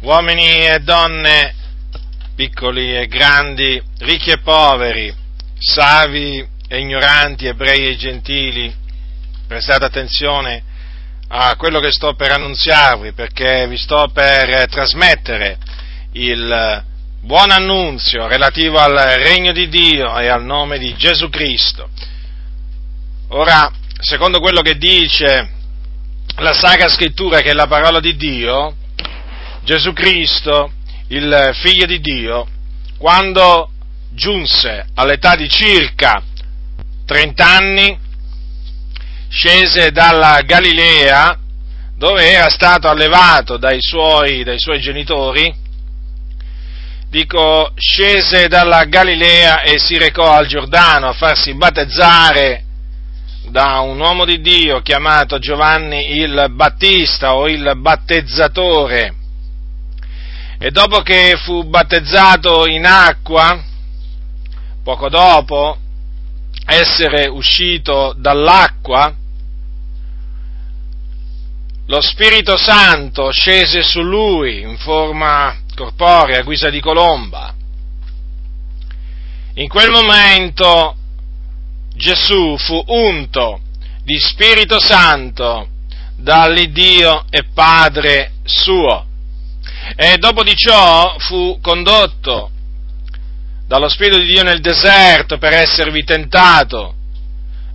[0.00, 1.54] uomini e donne,
[2.34, 5.14] piccoli e grandi, ricchi e poveri,
[5.58, 8.74] savi e ignoranti, ebrei e gentili,
[9.46, 10.62] prestate attenzione
[11.28, 15.58] a quello che sto per annunziarvi, perché vi sto per trasmettere
[16.12, 16.84] il
[17.20, 21.90] buon annunzio relativo al regno di Dio e al nome di Gesù Cristo.
[23.28, 23.70] Ora,
[24.00, 25.50] secondo quello che dice
[26.36, 28.74] la Sacra Scrittura, che è la parola di Dio,
[29.62, 30.72] Gesù Cristo,
[31.08, 32.46] il figlio di Dio,
[32.98, 33.70] quando
[34.12, 36.22] giunse all'età di circa
[37.06, 37.98] 30 anni,
[39.28, 41.38] scese dalla Galilea,
[41.96, 45.54] dove era stato allevato dai suoi, dai suoi genitori,
[47.08, 52.64] dico, scese dalla Galilea e si recò al Giordano a farsi battezzare
[53.50, 59.19] da un uomo di Dio chiamato Giovanni il Battista o il battezzatore.
[60.62, 63.58] E dopo che fu battezzato in acqua,
[64.84, 65.78] poco dopo
[66.66, 69.10] essere uscito dall'acqua,
[71.86, 77.54] lo Spirito Santo scese su lui in forma corporea, a guisa di colomba.
[79.54, 80.94] In quel momento
[81.94, 83.62] Gesù fu unto
[84.04, 85.68] di Spirito Santo
[86.16, 89.06] dall'Iddio e Padre suo
[89.96, 92.50] e dopo di ciò fu condotto
[93.66, 96.94] dallo Spirito di Dio nel deserto per esservi tentato.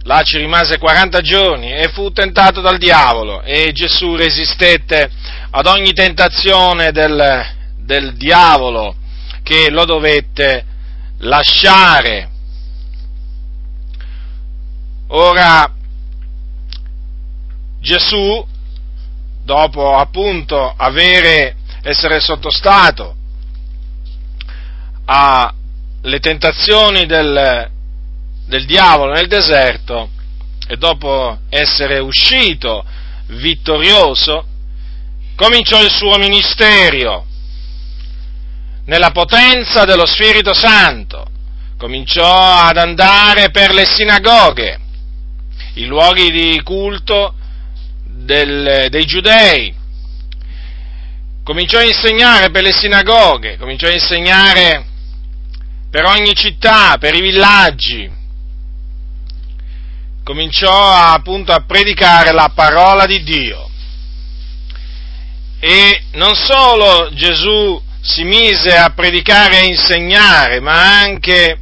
[0.03, 5.09] Là ci rimase 40 giorni e fu tentato dal diavolo e Gesù resistette
[5.51, 7.45] ad ogni tentazione del,
[7.77, 8.95] del diavolo
[9.41, 10.65] che lo dovette
[11.19, 12.29] lasciare.
[15.07, 15.71] Ora,
[17.79, 18.45] Gesù,
[19.43, 23.15] dopo appunto avere, essere sottostato
[25.05, 27.69] alle tentazioni del,
[28.47, 30.09] del diavolo nel deserto
[30.67, 32.83] e dopo essere uscito
[33.27, 34.47] vittorioso,
[35.35, 37.27] cominciò il suo ministero
[38.85, 41.27] nella potenza dello Spirito Santo,
[41.77, 44.79] cominciò ad andare per le sinagoghe,
[45.75, 47.35] i luoghi di culto
[48.05, 49.83] del, dei giudei,
[51.45, 54.83] cominciò a insegnare per le sinagoghe, cominciò a insegnare
[55.91, 58.11] per ogni città, per i villaggi,
[60.23, 63.69] cominciò appunto a predicare la parola di Dio.
[65.59, 71.59] E non solo Gesù si mise a predicare e insegnare, ma anche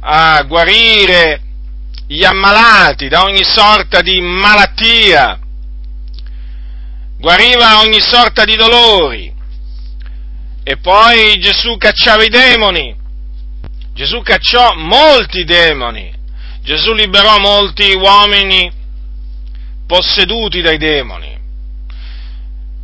[0.00, 1.42] a guarire
[2.06, 5.38] gli ammalati da ogni sorta di malattia,
[7.20, 9.32] guariva ogni sorta di dolori.
[10.62, 12.96] E poi Gesù cacciava i demoni,
[13.94, 16.12] Gesù cacciò molti demoni,
[16.62, 18.70] Gesù liberò molti uomini
[19.86, 21.38] posseduti dai demoni,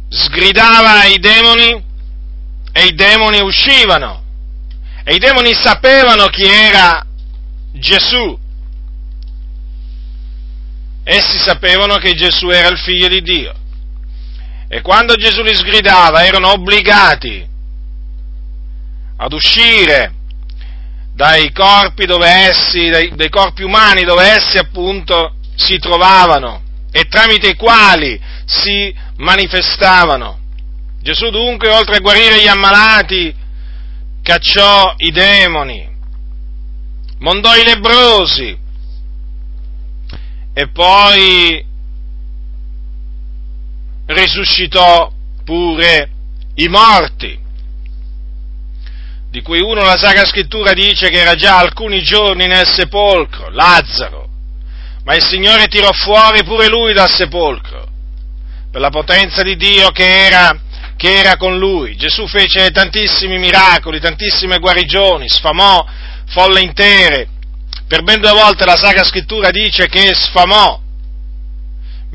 [0.09, 1.85] sgridava i demoni
[2.73, 4.23] e i demoni uscivano
[5.05, 7.05] e i demoni sapevano chi era
[7.73, 8.39] Gesù.
[11.05, 13.55] Essi sapevano che Gesù era il figlio di Dio.
[14.69, 17.47] E quando Gesù li sgridava erano obbligati
[19.19, 20.13] ad uscire
[21.15, 27.49] dai corpi dove essi, dai, dai corpi umani dove essi appunto si trovavano e tramite
[27.49, 30.39] i quali si manifestavano.
[31.01, 33.35] Gesù dunque, oltre a guarire gli ammalati,
[34.23, 35.89] cacciò i demoni,
[37.19, 38.59] mondò i lebrosi
[40.53, 41.65] e poi
[44.07, 45.11] risuscitò
[45.45, 46.11] pure
[46.55, 47.39] i morti,
[49.31, 54.29] di cui uno la Sacra Scrittura dice che era già alcuni giorni nel sepolcro, Lazzaro,
[55.05, 57.87] ma il Signore tirò fuori pure lui dal sepolcro,
[58.71, 60.61] per la potenza di Dio che era
[60.97, 61.95] che era con lui.
[61.95, 65.87] Gesù fece tantissimi miracoli, tantissime guarigioni, sfamò
[66.29, 67.29] folle intere.
[67.87, 70.81] Per ben due volte la Sacra Scrittura dice che sfamò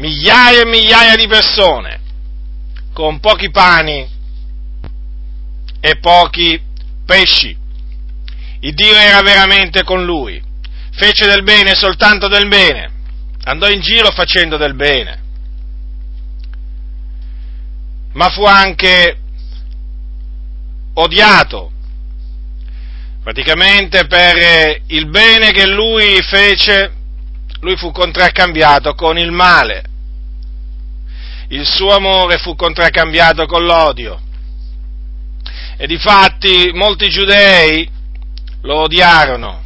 [0.02, 2.00] migliaia e migliaia di persone
[2.92, 4.10] con pochi pani
[5.80, 6.60] e pochi
[7.06, 7.56] pesci.
[8.62, 10.42] Il Dio era veramente con lui,
[10.92, 12.92] fece del bene soltanto del bene,
[13.44, 15.20] andò in giro facendo del bene.
[18.14, 19.18] Ma fu anche
[20.96, 21.72] odiato,
[23.24, 26.92] praticamente per il bene che lui fece,
[27.62, 29.90] lui fu contraccambiato con il male,
[31.52, 34.20] il suo amore fu contraccambiato con l'odio.
[35.78, 37.90] E difatti molti giudei
[38.62, 39.64] lo odiarono,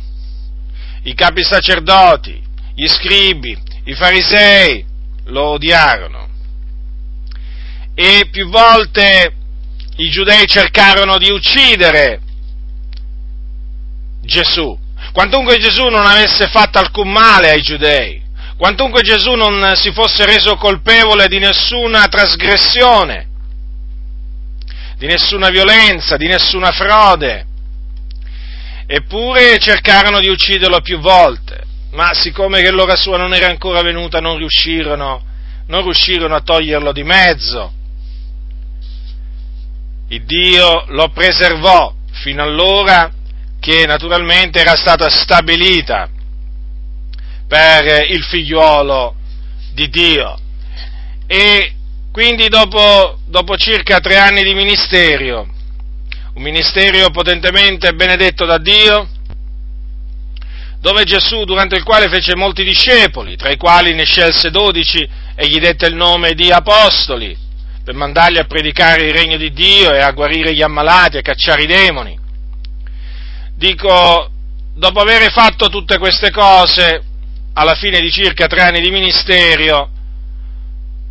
[1.03, 2.41] i capi sacerdoti,
[2.73, 4.85] gli scribi, i farisei
[5.25, 6.27] lo odiarono.
[7.93, 9.33] E più volte
[9.97, 12.21] i giudei cercarono di uccidere
[14.21, 14.77] Gesù,
[15.11, 18.24] quantunque Gesù non avesse fatto alcun male ai giudei,
[18.57, 23.27] quantunque Gesù non si fosse reso colpevole di nessuna trasgressione,
[24.97, 27.45] di nessuna violenza, di nessuna frode,
[28.87, 34.19] eppure cercarono di ucciderlo più volte, ma siccome che l'ora sua non era ancora venuta
[34.19, 35.23] non riuscirono,
[35.67, 37.73] non riuscirono a toglierlo di mezzo.
[40.09, 43.11] Il Dio lo preservò fino allora
[43.59, 46.09] che naturalmente era stata stabilita
[47.47, 49.15] per il figliuolo
[49.73, 50.37] di Dio.
[51.27, 51.73] E
[52.11, 55.47] quindi dopo, dopo circa tre anni di ministero,
[56.33, 59.09] un ministero potentemente benedetto da Dio,
[60.79, 65.47] dove Gesù, durante il quale fece molti discepoli, tra i quali ne scelse dodici e
[65.47, 67.35] gli dette il nome di apostoli,
[67.83, 71.63] per mandarli a predicare il regno di Dio e a guarire gli ammalati, a cacciare
[71.63, 72.17] i demoni.
[73.55, 74.29] Dico,
[74.75, 77.03] dopo aver fatto tutte queste cose,
[77.57, 79.89] alla fine di circa tre anni di ministero,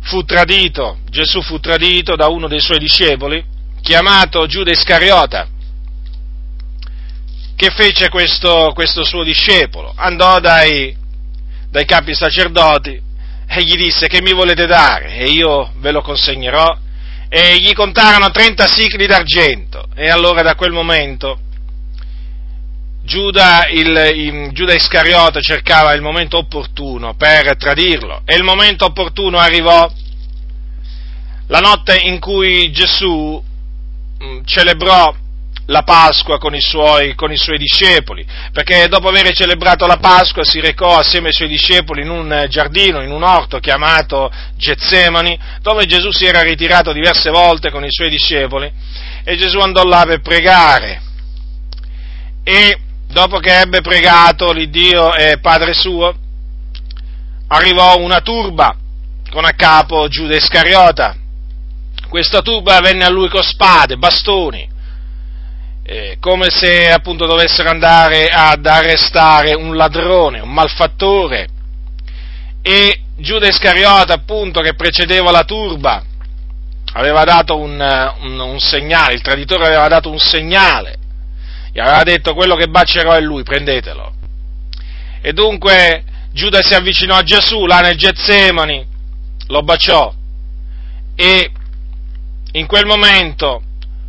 [0.01, 3.43] fu tradito, Gesù fu tradito da uno dei suoi discepoli,
[3.81, 5.47] chiamato Giuda Iscariota.
[7.55, 9.91] Che fece questo, questo suo discepolo?
[9.95, 10.95] Andò dai,
[11.69, 13.01] dai capi sacerdoti
[13.47, 16.77] e gli disse che mi volete dare e io ve lo consegnerò
[17.27, 21.39] e gli contarono 30 sicli d'argento e allora da quel momento
[23.05, 29.37] Giuda, il, il, Giuda Iscariota cercava il momento opportuno per tradirlo e il momento opportuno
[29.37, 29.87] arrivò
[31.47, 33.39] la notte in cui Gesù
[34.19, 35.15] mh, mm, celebrò
[35.67, 40.43] la Pasqua con i, suoi, con i, suoi, discepoli, perché dopo aver celebrato la Pasqua
[40.43, 45.85] si recò assieme ai suoi discepoli in un giardino, in un orto chiamato Getsemani, dove
[45.85, 48.71] Gesù si era ritirato diverse volte con i suoi discepoli
[49.23, 51.01] e Gesù andò là per pregare.
[52.43, 52.79] E
[53.15, 56.13] dopo che ebbe pregato l'Iddio e Padre suo,
[57.47, 58.75] arrivò una turba
[59.31, 61.15] con a capo Giuda Iscariota.
[62.09, 64.67] Questa turba venne a lui con spade, bastoni,
[65.83, 71.47] eh, come se appunto dovessero andare ad arrestare un ladrone, un malfattore.
[72.61, 76.03] E Giuda Iscariota, appunto, che precedeva la turba,
[76.91, 81.03] aveva dato un, un, un segnale, il traditore aveva dato un segnale
[81.75, 84.13] gli aveva detto quello che bacerò è lui, prendetelo.
[85.19, 88.87] E dunque Giuda si avvicinò a Gesù là nel Getsemani,
[89.47, 90.13] lo baciò
[91.15, 91.51] e
[92.53, 93.61] in quel momento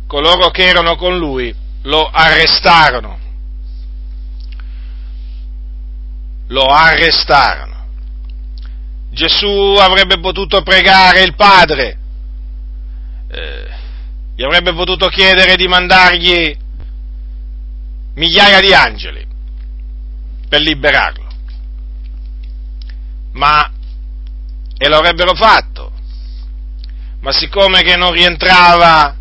[0.07, 3.19] coloro che erano con lui lo arrestarono.
[6.47, 7.85] Lo arrestarono.
[9.11, 11.97] Gesù avrebbe potuto pregare il Padre,
[13.29, 13.67] eh,
[14.37, 16.65] gli avrebbe potuto chiedere di mandargli
[18.17, 19.25] migliaia di angeli
[20.49, 21.25] per liberarlo.
[23.33, 23.71] Ma,
[24.77, 25.91] e lo avrebbero fatto,
[27.21, 29.15] ma siccome che non rientrava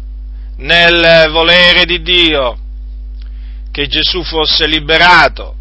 [0.56, 2.58] nel volere di Dio
[3.70, 5.54] che Gesù fosse liberato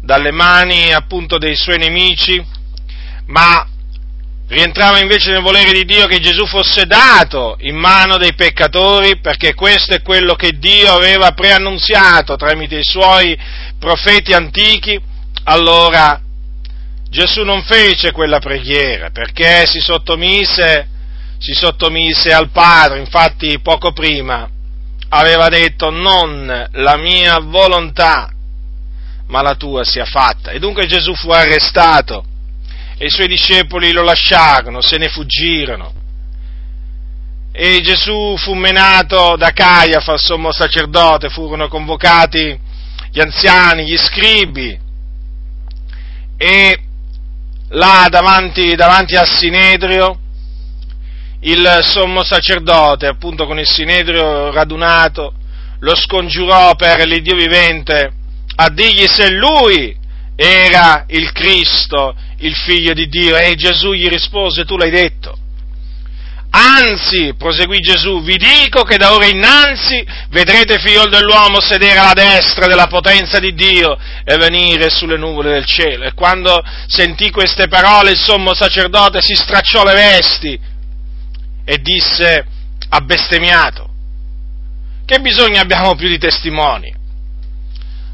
[0.00, 2.44] dalle mani appunto dei suoi nemici,
[3.26, 3.64] ma
[4.50, 9.54] rientrava invece nel volere di Dio che Gesù fosse dato in mano dei peccatori, perché
[9.54, 13.38] questo è quello che Dio aveva preannunziato tramite i suoi
[13.78, 15.00] profeti antichi,
[15.44, 16.20] allora
[17.08, 20.88] Gesù non fece quella preghiera, perché si sottomise,
[21.38, 24.48] si sottomise al Padre, infatti poco prima
[25.12, 28.30] aveva detto non la mia volontà,
[29.26, 30.50] ma la tua sia fatta.
[30.50, 32.24] E dunque Gesù fu arrestato
[33.02, 35.90] e i suoi discepoli lo lasciarono, se ne fuggirono.
[37.50, 42.60] E Gesù fu menato da Caiafa, il sommo sacerdote, furono convocati
[43.10, 44.78] gli anziani, gli scribi,
[46.36, 46.82] e
[47.70, 50.18] là davanti, davanti al Sinedrio,
[51.40, 55.32] il sommo sacerdote, appunto con il Sinedrio radunato,
[55.78, 58.12] lo scongiurò per l'Iddio vivente
[58.56, 59.96] a dirgli se lui
[60.36, 63.36] era il Cristo, il figlio di Dio.
[63.36, 65.38] E Gesù gli rispose, tu l'hai detto.
[66.52, 72.66] Anzi, proseguì Gesù, vi dico che da ora innanzi vedrete figlio dell'uomo sedere alla destra
[72.66, 76.04] della potenza di Dio e venire sulle nuvole del cielo.
[76.04, 80.58] E quando sentì queste parole il sommo sacerdote si stracciò le vesti
[81.64, 82.46] e disse,
[82.88, 83.88] ha bestemmiato.
[85.06, 86.92] Che bisogno abbiamo più di testimoni?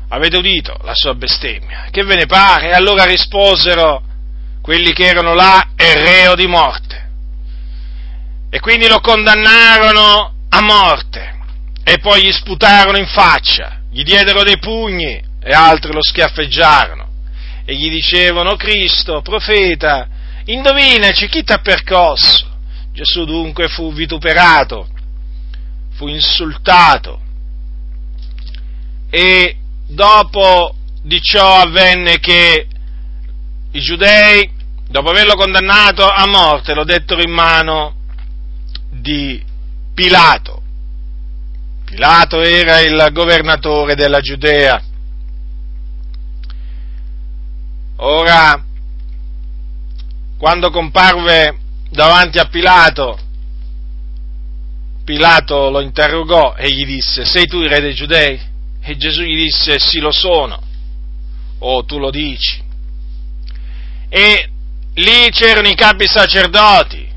[0.09, 1.87] Avete udito la sua bestemmia?
[1.91, 2.69] Che ve ne pare?
[2.69, 4.03] E allora risposero
[4.67, 7.09] quelli che erano là, è reo di morte.
[8.51, 11.39] E quindi lo condannarono a morte
[11.85, 17.09] e poi gli sputarono in faccia, gli diedero dei pugni e altri lo schiaffeggiarono
[17.65, 20.09] e gli dicevano Cristo, profeta,
[20.47, 22.59] indovinaci chi t'ha percosso.
[22.93, 24.89] Gesù dunque fu vituperato,
[25.93, 27.21] fu insultato
[29.11, 32.67] e dopo di ciò avvenne che
[33.71, 34.55] i giudei,
[34.97, 37.97] dopo averlo condannato a morte, lo dettero in mano
[38.91, 39.45] di
[39.93, 40.63] Pilato.
[41.85, 44.83] Pilato era il governatore della Giudea.
[47.97, 48.65] Ora,
[50.39, 51.59] quando comparve
[51.91, 53.19] davanti a Pilato,
[55.05, 58.41] Pilato lo interrogò e gli disse, sei tu il re dei giudei?
[58.81, 60.59] E Gesù gli disse, sì lo sono,
[61.59, 62.65] o tu lo dici.
[64.09, 64.51] E
[64.97, 67.09] lì c'erano i capi sacerdoti,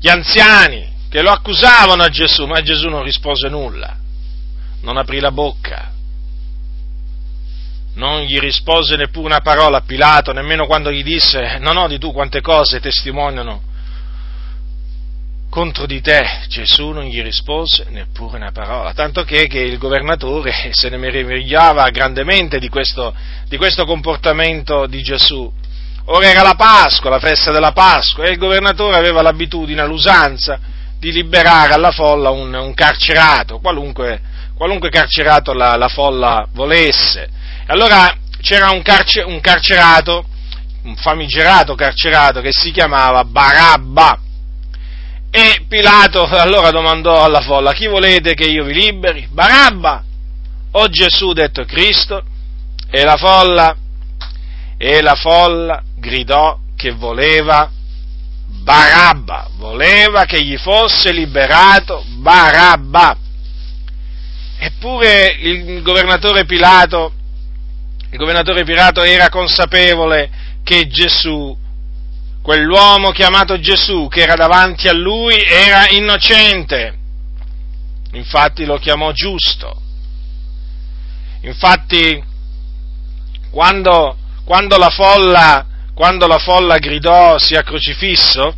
[0.00, 3.96] gli anziani, che lo accusavano a Gesù, ma Gesù non rispose nulla,
[4.82, 5.92] non aprì la bocca,
[7.94, 12.12] non gli rispose neppure una parola a Pilato, nemmeno quando gli disse, non odi tu
[12.12, 13.62] quante cose testimoniano
[15.50, 16.24] contro di te.
[16.46, 21.88] Gesù non gli rispose neppure una parola, tanto che, che il governatore se ne meravigliava
[21.90, 23.12] grandemente di questo,
[23.48, 25.52] di questo comportamento di Gesù.
[26.10, 30.58] Ora era la Pasqua, la festa della Pasqua, e il governatore aveva l'abitudine, l'usanza,
[30.98, 34.20] di liberare alla folla un, un carcerato, qualunque,
[34.56, 37.28] qualunque carcerato la, la, folla volesse.
[37.66, 38.10] Allora
[38.40, 40.24] c'era un, carcer, un carcerato,
[40.84, 44.18] un famigerato carcerato che si chiamava Barabba.
[45.30, 49.28] E Pilato allora domandò alla folla, chi volete che io vi liberi?
[49.30, 50.02] Barabba
[50.70, 52.22] o Gesù detto Cristo?
[52.90, 53.76] E la folla,
[54.78, 57.70] e la folla gridò che voleva
[58.62, 63.16] Barabba, voleva che gli fosse liberato Barabba.
[64.58, 67.12] Eppure il governatore Pilato,
[68.10, 70.30] il governatore Pilato era consapevole
[70.64, 71.56] che Gesù,
[72.42, 76.96] quell'uomo chiamato Gesù che era davanti a lui, era innocente.
[78.12, 79.80] Infatti lo chiamò giusto.
[81.42, 82.22] Infatti,
[83.50, 85.67] quando, quando la folla
[85.98, 88.54] quando la folla gridò sia crocifisso,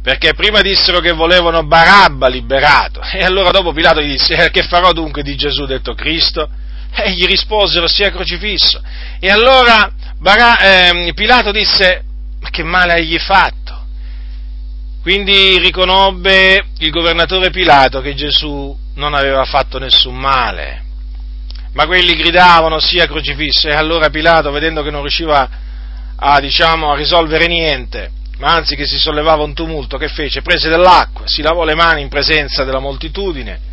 [0.00, 4.62] perché prima dissero che volevano Barabba liberato, e allora dopo Pilato gli disse, eh, che
[4.62, 6.48] farò dunque di Gesù detto Cristo?
[6.92, 8.80] E gli risposero sia crocifisso.
[9.18, 12.04] E allora Bar- eh, Pilato disse,
[12.38, 13.86] ma che male hai fatto?
[15.02, 20.83] Quindi riconobbe il governatore Pilato che Gesù non aveva fatto nessun male
[21.74, 25.48] ma quelli gridavano sia crocifisso e allora Pilato, vedendo che non riusciva
[26.16, 30.42] a, diciamo, a risolvere niente, ma anzi che si sollevava un tumulto, che fece?
[30.42, 33.72] Prese dell'acqua, si lavò le mani in presenza della moltitudine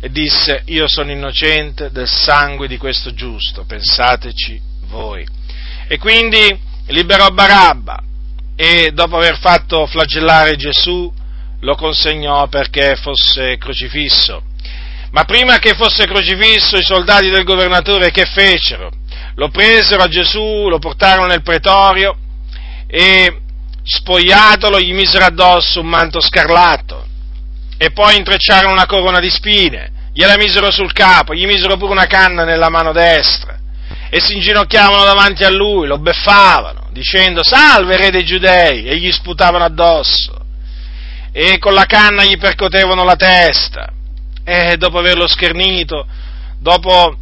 [0.00, 5.26] e disse io sono innocente del sangue di questo giusto, pensateci voi.
[5.86, 8.02] E quindi liberò Barabba
[8.56, 11.12] e dopo aver fatto flagellare Gesù
[11.60, 14.42] lo consegnò perché fosse crocifisso
[15.12, 18.90] ma prima che fosse crocifisso i soldati del governatore che fecero?
[19.34, 22.16] Lo presero a Gesù, lo portarono nel pretorio
[22.86, 23.40] e
[23.82, 27.06] spogliatolo gli misero addosso un manto scarlatto
[27.76, 32.06] e poi intrecciarono una corona di spine, gliela misero sul capo, gli misero pure una
[32.06, 33.58] canna nella mano destra
[34.08, 38.84] e si inginocchiavano davanti a lui, lo beffavano dicendo salve re dei giudei!
[38.84, 40.38] E gli sputavano addosso.
[41.32, 43.92] E con la canna gli percotevano la testa
[44.44, 46.06] e dopo averlo schernito,
[46.58, 47.16] dopo,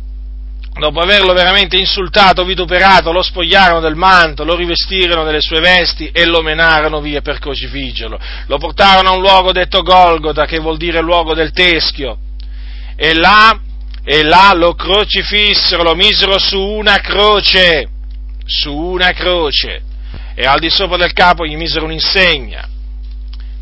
[0.78, 6.24] dopo averlo veramente insultato, vituperato, lo spogliarono del manto, lo rivestirono delle sue vesti e
[6.24, 8.18] lo menarono via per crocifiggerlo.
[8.46, 12.18] Lo portarono a un luogo detto Golgota, che vuol dire luogo del teschio,
[12.96, 13.58] e là,
[14.02, 17.88] e là lo crocifissero, lo misero su una croce,
[18.44, 19.82] su una croce,
[20.34, 22.78] e al di sopra del capo gli misero un'insegna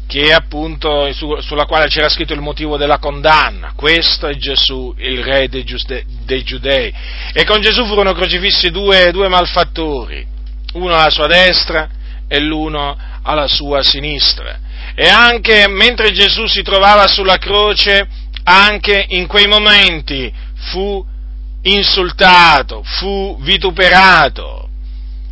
[0.09, 3.75] che appunto su, sulla quale c'era scritto il motivo della condanna.
[3.77, 6.91] Questo è Gesù, il re dei, giude, dei giudei.
[7.35, 10.27] E con Gesù furono crocifissi due, due, malfattori,
[10.73, 11.87] uno alla sua destra
[12.27, 14.59] e l'uno alla sua sinistra.
[14.95, 18.09] E anche mentre Gesù si trovava sulla croce,
[18.45, 20.33] anche in quei momenti
[20.71, 21.05] fu
[21.63, 24.71] insultato, fu vituperato.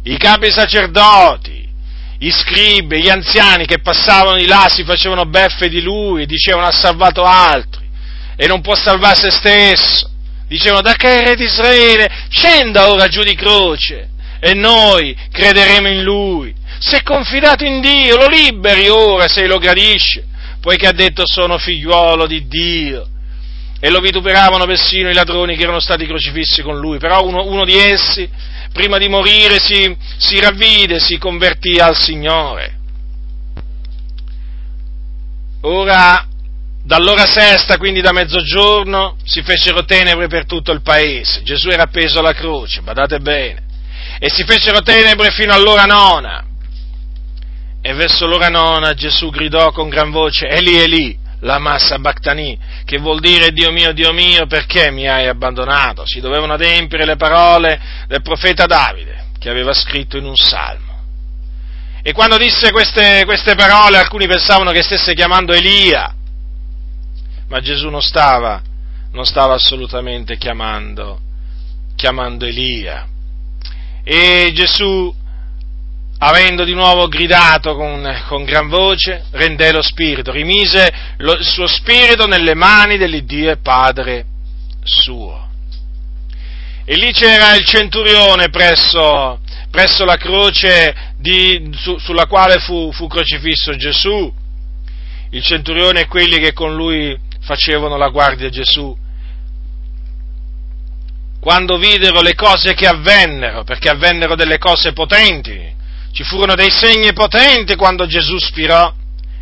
[0.03, 1.56] I capi sacerdoti,
[2.19, 6.67] i scribi, gli anziani che passavano di là si facevano beffe di lui e dicevano
[6.67, 7.85] ha salvato altri
[8.37, 10.11] e non può salvare se stesso.
[10.49, 16.03] Dicevano da che re di Israele scenda ora giù di croce e noi crederemo in
[16.03, 16.55] lui.
[16.79, 20.25] Se confidato in Dio, lo liberi ora se lo gradisce,
[20.61, 23.09] poiché ha detto sono figliuolo di Dio.
[23.81, 27.65] E lo vituperavano persino i ladroni che erano stati crocifissi con lui, però uno, uno
[27.65, 28.29] di essi
[28.73, 32.75] prima di morire si, si ravvide, si convertì al Signore.
[35.63, 36.27] Ora,
[36.85, 41.43] dall'ora sesta, quindi da mezzogiorno, si fecero tenebre per tutto il paese.
[41.43, 43.65] Gesù era appeso alla croce, badate bene.
[44.19, 46.45] E si fecero tenebre fino all'ora nona.
[47.83, 52.99] E verso l'ora nona Gesù gridò con gran voce, Eli Eli, la massa Bactani, che
[52.99, 56.07] vuol dire Dio mio, Dio mio, perché mi hai abbandonato?
[56.07, 60.95] Si dovevano adempiere le parole del profeta Davide, che aveva scritto in un salmo.
[62.03, 66.15] E quando disse queste, queste parole alcuni pensavano che stesse chiamando Elia,
[67.49, 68.63] ma Gesù non stava,
[69.13, 71.21] non stava assolutamente chiamando,
[71.97, 73.07] chiamando Elia.
[74.05, 75.13] E Gesù
[76.19, 81.67] avendo di nuovo gridato con, con, gran voce, rendè lo spirito, rimise lo, il suo
[81.67, 84.25] spirito nelle mani dell'Iddio e Padre
[84.83, 85.45] suo.
[86.85, 93.09] E lì c'era il centurione presso, presso la croce di, su, sulla quale fu, fu
[93.09, 94.33] crocifisso Gesù,
[95.31, 98.97] il centurione e quelli che con lui facevano la guardia a Gesù.
[101.41, 105.76] Quando videro le cose che avvennero, perché avvennero delle cose potenti,
[106.17, 108.91] ci furono dei segni potenti quando Gesù spirò.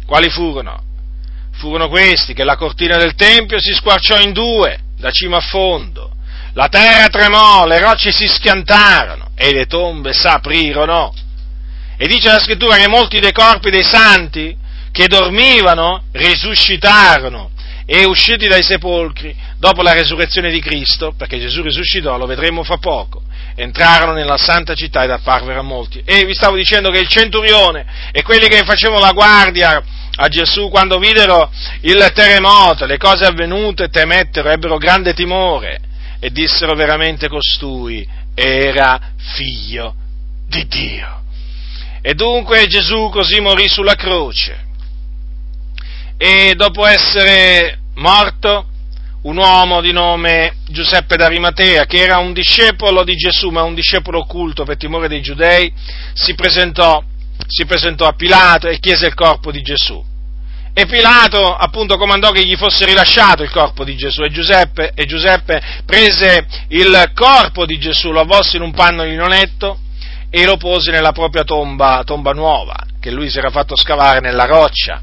[0.04, 0.82] Quali furono?
[1.52, 6.10] Furono questi, che la cortina del Tempio si squarciò in due, da cima a fondo,
[6.54, 11.14] la terra tremò, le rocce si schiantarono e le tombe s'aprirono.
[11.96, 14.56] E dice la scrittura che molti dei corpi dei santi
[14.90, 17.50] che dormivano risuscitarono
[17.86, 22.78] e usciti dai sepolcri dopo la resurrezione di Cristo, perché Gesù risuscitò, lo vedremo fra
[22.78, 23.22] poco,
[23.54, 26.02] entrarono nella santa città ed apparvero a molti.
[26.04, 29.82] E vi stavo dicendo che il centurione e quelli che facevano la guardia
[30.16, 31.50] a Gesù quando videro
[31.82, 35.80] il terremoto, le cose avvenute, temettero, ebbero grande timore
[36.20, 39.94] e dissero veramente costui era figlio
[40.46, 41.22] di Dio.
[42.00, 44.62] E dunque Gesù così morì sulla croce
[46.16, 48.68] e dopo essere morto
[49.24, 54.18] un uomo di nome Giuseppe d'Arimatea, che era un discepolo di Gesù, ma un discepolo
[54.18, 55.72] occulto per timore dei giudei,
[56.12, 57.02] si presentò,
[57.46, 60.02] si presentò a Pilato e chiese il corpo di Gesù.
[60.74, 65.06] E Pilato appunto comandò che gli fosse rilasciato il corpo di Gesù e Giuseppe, e
[65.06, 69.78] Giuseppe prese il corpo di Gesù, lo avvolse in un panno di nonetto
[70.28, 74.44] e lo pose nella propria tomba, tomba nuova, che lui si era fatto scavare nella
[74.44, 75.00] roccia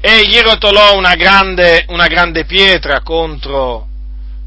[0.00, 3.86] e gli rotolò una grande, una grande pietra contro,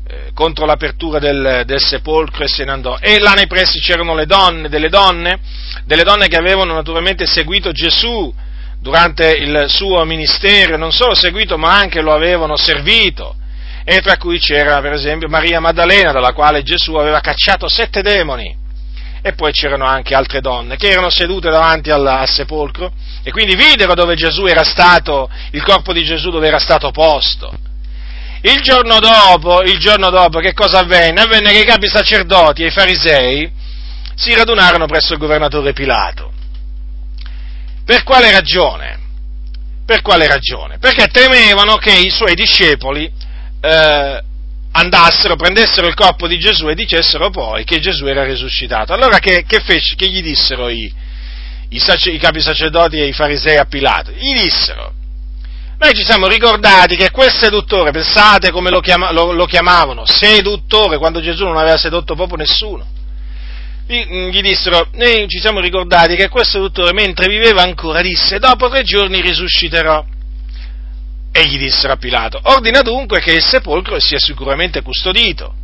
[0.08, 2.98] eh, contro l'apertura del, del, sepolcro e se ne andò.
[3.00, 5.40] E là nei pressi c'erano le donne, delle donne,
[5.86, 8.34] delle donne che avevano naturalmente seguito Gesù
[8.80, 13.36] durante il suo ministero, non solo seguito ma anche lo avevano servito.
[13.84, 18.61] E tra cui c'era per esempio Maria Maddalena, dalla quale Gesù aveva cacciato sette demoni
[19.22, 22.92] e poi c'erano anche altre donne che erano sedute davanti al, al, sepolcro
[23.24, 27.52] e quindi videro dove Gesù era stato, il corpo di Gesù dove era stato posto.
[28.42, 31.22] Il giorno dopo, il giorno dopo che cosa avvenne?
[31.22, 33.52] Avvenne che i capi sacerdoti e i farisei
[34.16, 36.32] si radunarono presso il governatore Pilato.
[37.86, 39.00] Per quale ragione?
[39.86, 40.80] Per quale ragione?
[40.80, 43.12] Perché temevano che i suoi discepoli
[43.62, 44.24] eh,
[44.72, 48.94] andassero, prendessero il corpo di Gesù e dicessero poi che Gesù era risuscitato.
[48.94, 50.94] Allora che, che, fece, che gli dissero i,
[51.70, 54.12] i, i, capi sacerdoti e i farisei a Pilato?
[54.12, 54.94] Gli dissero,
[55.78, 60.98] noi ci siamo ricordati che quel seduttore, pensate come lo, chiama, lo, lo chiamavano, seduttore,
[60.98, 62.86] quando Gesù non aveva sedotto proprio nessuno.
[63.88, 68.70] Gli, gli dissero, noi ci siamo ricordati che quel seduttore mentre viveva ancora disse, dopo
[68.70, 70.06] tre giorni risusciterò.
[71.34, 75.56] E gli dissero a Pilato, ordina dunque che il sepolcro sia sicuramente custodito,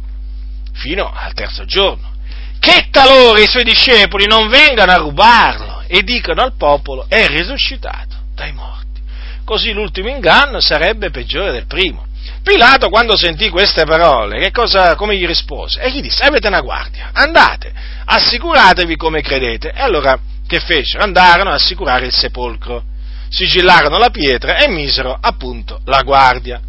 [0.73, 2.13] fino al terzo giorno,
[2.60, 8.15] che talora i suoi discepoli non vengano a rubarlo e dicano al popolo, è risuscitato
[8.34, 9.01] dai morti.
[9.43, 12.06] Così l'ultimo inganno sarebbe peggiore del primo.
[12.43, 15.82] Pilato, quando sentì queste parole, cosa, come gli rispose?
[15.82, 17.73] E gli disse, avete una guardia, andate,
[18.06, 19.71] assicuratevi come credete.
[19.73, 21.03] E allora, che fecero?
[21.03, 22.84] Andarono a assicurare il sepolcro
[23.29, 26.61] sigillarono la pietra e misero appunto la guardia.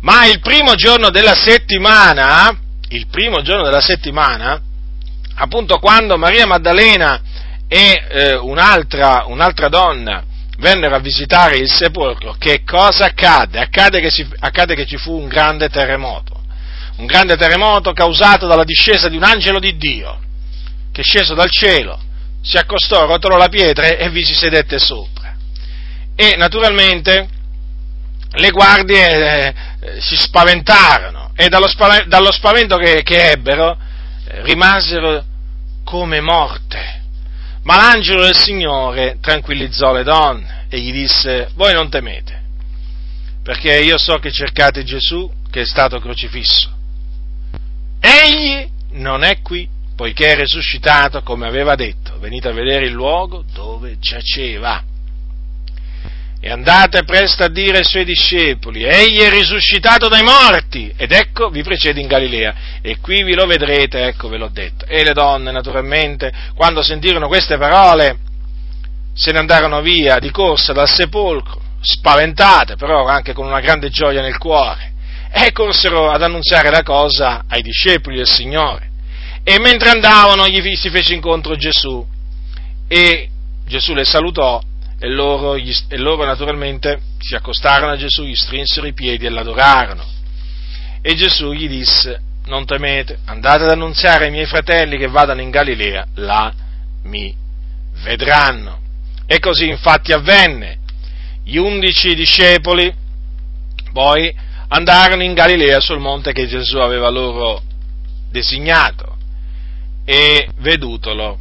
[0.00, 2.56] Ma il primo giorno della settimana,
[2.90, 4.60] il primo giorno della settimana,
[5.34, 7.20] appunto quando Maria Maddalena
[7.68, 10.24] e eh, un'altra, un'altra, donna
[10.58, 13.60] vennero a visitare il sepolcro, che cosa accadde?
[13.60, 16.40] Accade che, si, accade che ci fu un grande terremoto,
[16.96, 20.18] un grande terremoto causato dalla discesa di un angelo di Dio,
[20.92, 22.00] che sceso dal cielo,
[22.40, 25.17] si accostò, rotolò la pietra e vi si sedette sopra.
[26.20, 27.28] E naturalmente
[28.32, 29.54] le guardie eh,
[30.00, 33.78] si spaventarono e dallo, spav- dallo spavento che, che ebbero
[34.26, 35.24] eh, rimasero
[35.84, 37.02] come morte.
[37.62, 42.42] Ma l'angelo del Signore tranquillizzò le donne e gli disse, voi non temete,
[43.44, 46.68] perché io so che cercate Gesù che è stato crocifisso.
[48.00, 53.44] Egli non è qui, poiché è risuscitato come aveva detto, venite a vedere il luogo
[53.52, 54.82] dove giaceva
[56.40, 61.48] e andate presto a dire ai suoi discepoli, egli è risuscitato dai morti, ed ecco
[61.48, 64.84] vi precede in Galilea, e qui vi lo vedrete, ecco ve l'ho detto.
[64.86, 68.18] E le donne, naturalmente, quando sentirono queste parole,
[69.14, 74.22] se ne andarono via di corsa dal sepolcro, spaventate, però anche con una grande gioia
[74.22, 74.92] nel cuore,
[75.32, 78.90] e corsero ad annunziare la cosa ai discepoli del Signore.
[79.42, 82.06] E mentre andavano gli si fece incontro Gesù,
[82.86, 83.28] e
[83.66, 84.60] Gesù le salutò
[84.98, 89.30] e loro, gli, e loro naturalmente si accostarono a Gesù, gli strinsero i piedi e
[89.30, 90.04] l'adorarono.
[91.00, 95.50] E Gesù gli disse, non temete, andate ad annunziare ai miei fratelli che vadano in
[95.50, 96.52] Galilea, là
[97.04, 97.34] mi
[98.02, 98.80] vedranno.
[99.26, 100.78] E così infatti avvenne.
[101.44, 102.92] Gli undici discepoli
[103.92, 104.34] poi
[104.68, 107.62] andarono in Galilea sul monte che Gesù aveva loro
[108.30, 109.16] designato
[110.04, 111.38] e vedutolo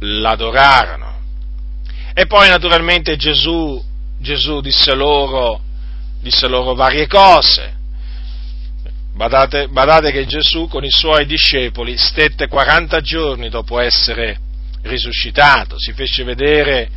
[0.00, 1.15] l'adorarono.
[2.18, 3.78] E poi naturalmente Gesù,
[4.18, 5.60] Gesù disse, loro,
[6.22, 7.74] disse loro varie cose.
[9.14, 14.38] Badate, badate che Gesù con i suoi discepoli stette 40 giorni dopo essere
[14.84, 16.88] risuscitato, si fece vedere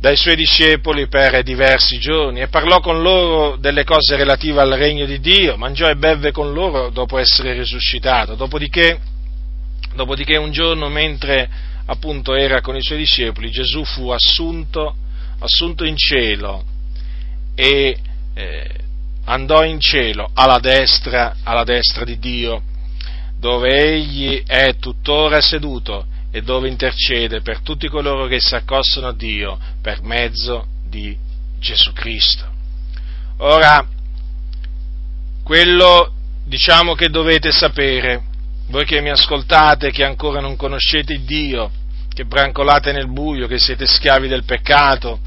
[0.00, 5.06] dai suoi discepoli per diversi giorni e parlò con loro delle cose relative al regno
[5.06, 8.98] di Dio, mangiò e bevve con loro dopo essere risuscitato, dopodiché,
[9.94, 14.94] dopodiché un giorno mentre appunto era con i suoi discepoli, Gesù fu assunto,
[15.38, 16.64] assunto in cielo
[17.54, 17.98] e
[18.34, 18.70] eh,
[19.24, 22.62] andò in cielo alla destra, alla destra di Dio,
[23.38, 29.14] dove egli è tuttora seduto e dove intercede per tutti coloro che si accossano a
[29.14, 31.16] Dio per mezzo di
[31.58, 32.44] Gesù Cristo.
[33.38, 33.86] Ora,
[35.42, 36.12] quello
[36.44, 38.22] diciamo che dovete sapere
[38.68, 41.70] voi che mi ascoltate, che ancora non conoscete Dio,
[42.12, 45.20] che brancolate nel buio, che siete schiavi del peccato,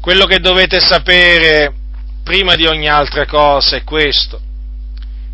[0.00, 1.72] quello che dovete sapere
[2.22, 4.40] prima di ogni altra cosa è questo,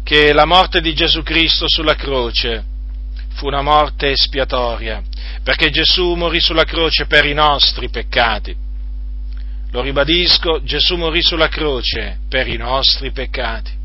[0.05, 2.64] che la morte di Gesù Cristo sulla croce
[3.35, 5.03] fu una morte espiatoria,
[5.42, 8.55] perché Gesù morì sulla croce per i nostri peccati.
[9.72, 13.81] Lo ribadisco, Gesù morì sulla croce per i nostri peccati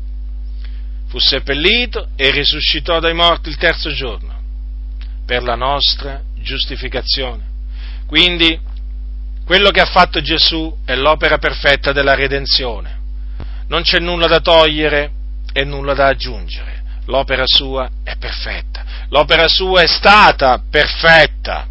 [1.08, 4.36] fu seppellito e risuscitò dai morti il terzo giorno
[5.24, 7.44] per la nostra giustificazione.
[8.06, 8.58] Quindi
[9.44, 12.96] quello che ha fatto Gesù è l'opera perfetta della redenzione.
[13.68, 15.10] Non c'è nulla da togliere
[15.52, 16.82] e nulla da aggiungere.
[17.06, 18.84] L'opera sua è perfetta.
[19.08, 21.66] L'opera sua è stata perfetta.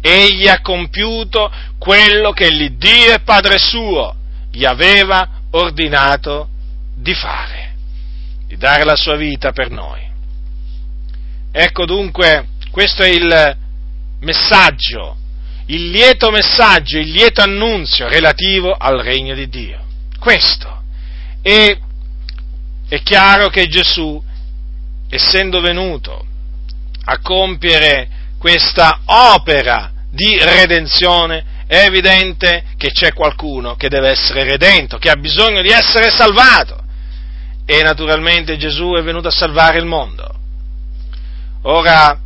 [0.00, 4.14] Egli ha compiuto quello che l'Iddio e Padre suo
[4.50, 6.48] gli aveva ordinato
[6.94, 7.59] di fare
[8.60, 10.06] dare la sua vita per noi.
[11.50, 13.56] Ecco dunque, questo è il
[14.20, 15.16] messaggio,
[15.66, 19.82] il lieto messaggio, il lieto annunzio relativo al regno di Dio.
[20.18, 20.82] Questo.
[21.40, 21.80] E
[22.86, 24.22] è chiaro che Gesù,
[25.08, 26.26] essendo venuto
[27.04, 34.98] a compiere questa opera di redenzione, è evidente che c'è qualcuno che deve essere redento,
[34.98, 36.88] che ha bisogno di essere salvato
[37.70, 40.28] e naturalmente Gesù è venuto a salvare il mondo.
[41.62, 42.18] Ora,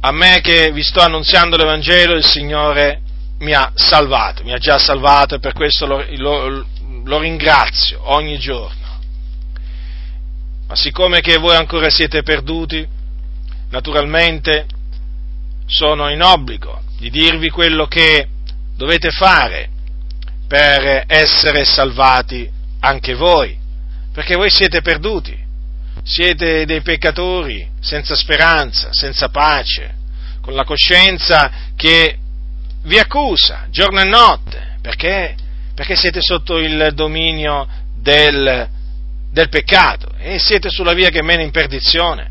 [0.00, 3.02] a me che vi sto annunziando l'Evangelo, il Signore
[3.40, 6.66] mi ha salvato, mi ha già salvato e per questo lo, lo,
[7.04, 9.00] lo ringrazio ogni giorno.
[10.68, 12.88] Ma siccome che voi ancora siete perduti,
[13.68, 14.64] naturalmente
[15.66, 18.26] sono in obbligo di dirvi quello che
[18.74, 19.68] dovete fare
[20.48, 22.50] per essere salvati
[22.80, 23.59] anche voi
[24.20, 25.34] perché voi siete perduti,
[26.02, 29.94] siete dei peccatori senza speranza, senza pace,
[30.42, 32.18] con la coscienza che
[32.82, 35.34] vi accusa giorno e notte, perché,
[35.74, 38.68] perché siete sotto il dominio del,
[39.32, 42.30] del peccato e siete sulla via che mena in perdizione.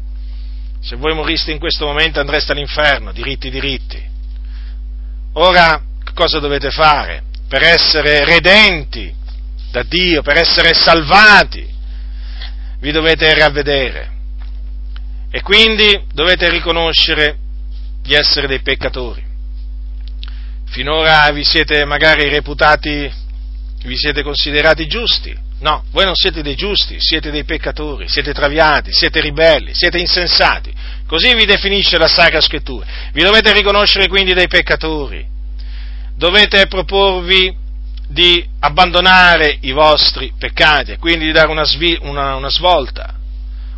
[0.79, 3.99] Se voi moriste in questo momento andreste all'inferno, diritti diritti.
[5.33, 5.81] Ora,
[6.13, 7.23] cosa dovete fare?
[7.47, 9.17] Per essere redenti
[9.71, 11.77] da Dio, per essere salvati,
[12.79, 14.17] vi dovete ravvedere.
[15.31, 17.37] E quindi dovete riconoscere
[18.01, 19.23] di essere dei peccatori.
[20.65, 23.11] Finora vi siete magari reputati,
[23.83, 25.47] vi siete considerati giusti.
[25.61, 30.73] No, voi non siete dei giusti, siete dei peccatori, siete traviati, siete ribelli, siete insensati.
[31.05, 32.85] Così vi definisce la Sacra Scrittura.
[33.11, 35.25] Vi dovete riconoscere quindi dei peccatori.
[36.15, 37.55] Dovete proporvi
[38.09, 41.63] di abbandonare i vostri peccati e quindi di dare una,
[42.01, 43.13] una, una svolta,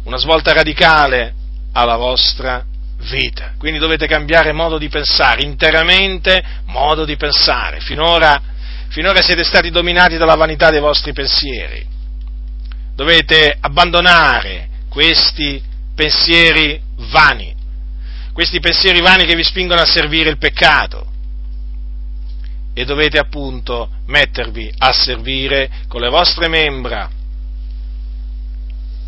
[0.06, 1.34] una svolta radicale
[1.74, 2.64] alla vostra
[3.10, 3.56] vita.
[3.58, 7.82] Quindi dovete cambiare modo di pensare, interamente modo di pensare.
[7.82, 8.42] Finora,
[8.88, 11.86] finora siete stati dominati dalla vanità dei vostri pensieri.
[12.96, 15.62] Dovete abbandonare questi
[15.94, 17.54] pensieri vani,
[18.32, 21.11] questi pensieri vani che vi spingono a servire il peccato
[22.74, 27.10] e dovete appunto mettervi a servire con le vostre membra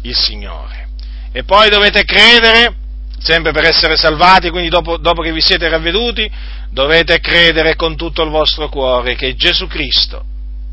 [0.02, 0.89] il Signore.
[1.32, 2.76] E poi dovete credere
[3.19, 6.30] sempre per essere salvati, quindi dopo, dopo, che vi siete ravveduti,
[6.69, 10.26] dovete credere con tutto il vostro cuore che Gesù Cristo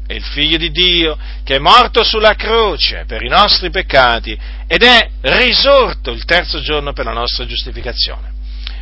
[0.07, 4.83] è il Figlio di Dio, che è morto sulla croce per i nostri peccati ed
[4.83, 8.33] è risorto il terzo giorno per la nostra giustificazione.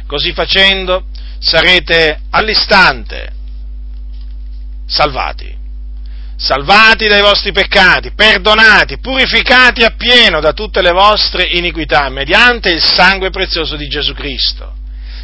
[0.07, 1.05] Così facendo
[1.38, 3.33] sarete all'istante
[4.88, 5.59] salvati
[6.38, 13.31] salvati dai vostri peccati, perdonati, purificati appieno da tutte le vostre iniquità, mediante il sangue
[13.31, 14.77] prezioso di Gesù Cristo.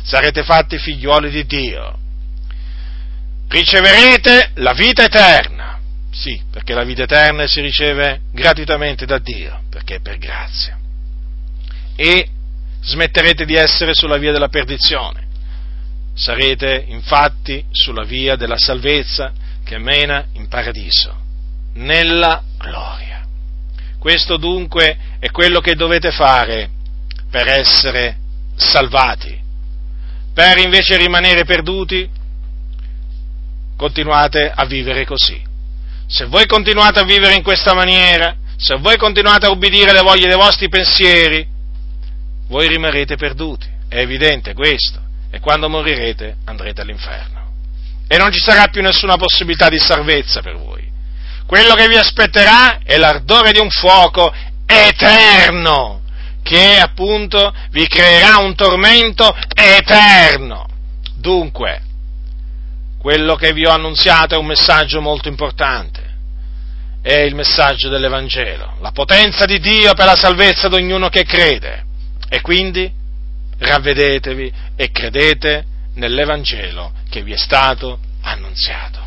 [0.03, 1.99] Sarete fatti figliuoli di Dio.
[3.49, 5.79] Riceverete la vita eterna.
[6.11, 10.77] Sì, perché la vita eterna si riceve gratuitamente da Dio, perché è per grazia.
[11.95, 12.29] E
[12.83, 15.23] smetterete di essere sulla via della perdizione.
[16.15, 19.33] Sarete infatti sulla via della salvezza
[19.65, 21.17] che mena in paradiso,
[21.75, 23.27] nella gloria.
[23.99, 26.71] Questo dunque è quello che dovete fare
[27.31, 28.19] per essere
[28.55, 29.43] salvati.
[30.33, 32.09] Per invece rimanere perduti,
[33.77, 35.43] continuate a vivere così.
[36.07, 40.29] Se voi continuate a vivere in questa maniera, se voi continuate a ubbidire le voglie
[40.29, 41.47] dei vostri pensieri,
[42.49, 43.69] voi rimarrete perduti.
[43.89, 45.03] È evidente questo.
[45.31, 47.34] E quando morirete andrete all'inferno
[48.07, 50.83] e non ci sarà più nessuna possibilità di salvezza per voi.
[51.47, 54.33] Quello che vi aspetterà è l'ardore di un fuoco
[54.67, 56.03] eterno,
[56.43, 60.67] che appunto vi creerà un tormento eterno.
[61.17, 61.83] Dunque,
[62.99, 66.03] quello che vi ho annunziato è un messaggio molto importante,
[67.03, 71.85] è il messaggio dell'Evangelo, la potenza di Dio per la salvezza di ognuno che crede.
[72.29, 72.91] E quindi
[73.59, 79.04] ravvedetevi e credete nell'Evangelo che vi è stato annunziato.